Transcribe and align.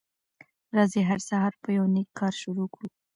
راځی 0.75 1.01
هر 1.09 1.19
سهار 1.29 1.53
په 1.61 1.69
یو 1.77 1.85
نیک 1.95 2.09
کار 2.19 2.33
شروع 2.41 2.67
کړو 2.73 2.87